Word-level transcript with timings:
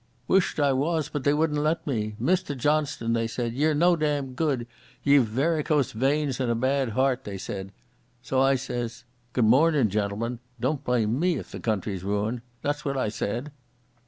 "Wish't 0.27 0.59
I 0.59 0.73
was, 0.73 1.09
but 1.09 1.23
they 1.25 1.33
wouldn't 1.35 1.59
let 1.59 1.85
me. 1.85 2.15
'Mr 2.19 2.57
Johnstone,' 2.57 3.13
they 3.13 3.27
said, 3.27 3.53
'ye're 3.53 3.75
no 3.75 3.95
dam 3.95 4.33
good. 4.33 4.65
Ye've 5.03 5.25
varicose 5.25 5.91
veins 5.91 6.39
and 6.39 6.49
a 6.49 6.55
bad 6.55 6.89
heart,' 6.97 7.23
they 7.23 7.37
said. 7.37 7.71
So 8.23 8.41
I 8.41 8.55
says, 8.55 9.03
'Good 9.33 9.45
mornin', 9.45 9.89
gen'lmen. 9.91 10.39
Don't 10.59 10.83
blame 10.83 11.19
me 11.19 11.35
if 11.37 11.51
the 11.51 11.59
country's 11.59 12.03
ru'ned'. 12.03 12.41
That's 12.63 12.83
what 12.83 12.97
I 12.97 13.09
said." 13.09 13.51